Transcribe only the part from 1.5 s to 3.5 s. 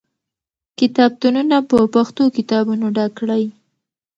په پښتو کتابونو ډک کړئ.